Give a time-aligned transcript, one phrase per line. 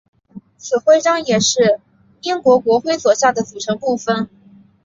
[0.57, 1.79] 此徽章也是
[2.21, 4.27] 英国国徽左下的组成部分。